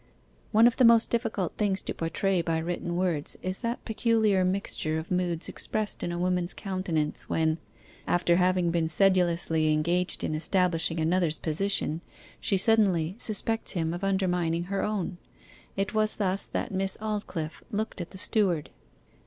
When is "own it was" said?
14.81-16.15